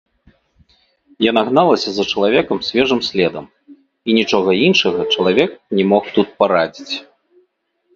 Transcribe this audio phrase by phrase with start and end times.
[1.31, 6.95] Яна гналася за чалавекам свежым следам, і нічога іншага чалавек не мог тут парадзіць.